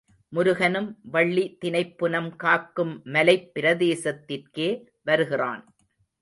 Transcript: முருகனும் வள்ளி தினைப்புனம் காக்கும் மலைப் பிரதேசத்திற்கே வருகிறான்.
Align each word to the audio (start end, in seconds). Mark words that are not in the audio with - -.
முருகனும் 0.29 0.99
வள்ளி 1.03 1.57
தினைப்புனம் 1.65 2.35
காக்கும் 2.35 3.01
மலைப் 3.03 3.51
பிரதேசத்திற்கே 3.59 4.85
வருகிறான். 5.03 5.75